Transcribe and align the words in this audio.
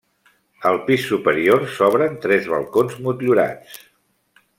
Al 0.69 0.77
pis 0.85 1.03
superior 1.09 1.65
s'obren 1.75 2.17
tres 2.23 2.47
balcons 2.55 2.97
motllurats. 3.09 3.77